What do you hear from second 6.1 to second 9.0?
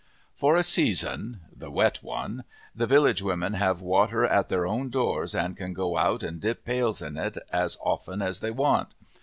and dip pails in it as often as they want.